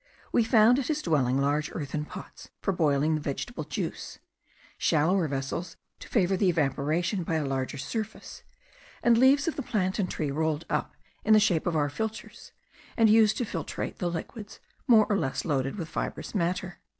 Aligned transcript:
We 0.31 0.43
found 0.43 0.79
at 0.79 0.87
his 0.87 1.03
dwelling 1.03 1.37
large 1.39 1.69
earthen 1.75 2.05
pots 2.05 2.49
for 2.59 2.71
boiling 2.71 3.13
the 3.13 3.21
vegetable 3.21 3.65
juice, 3.65 4.17
shallower 4.79 5.27
vessels 5.27 5.77
to 5.99 6.09
favour 6.09 6.35
the 6.35 6.49
evaporation 6.49 7.21
by 7.21 7.35
a 7.35 7.45
larger 7.45 7.77
surface, 7.77 8.41
and 9.03 9.15
leaves 9.15 9.47
of 9.47 9.57
the 9.57 9.61
plantain 9.61 10.07
tree 10.07 10.31
rolled 10.31 10.65
up 10.71 10.95
in 11.23 11.33
the 11.33 11.39
shape 11.39 11.67
of 11.67 11.75
our 11.75 11.87
filters, 11.91 12.51
and 12.97 13.11
used 13.11 13.37
to 13.37 13.45
filtrate 13.45 13.99
the 13.99 14.09
liquids, 14.09 14.59
more 14.87 15.05
or 15.07 15.19
less 15.19 15.45
loaded 15.45 15.75
with 15.75 15.87
fibrous 15.87 16.33
matter. 16.33 16.79